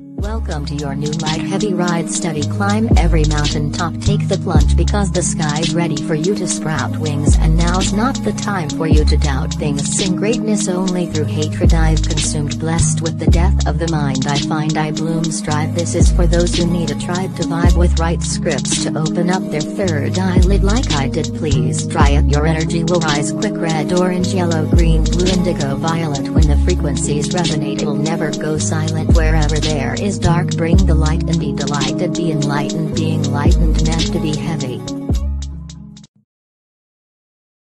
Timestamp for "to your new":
0.66-1.10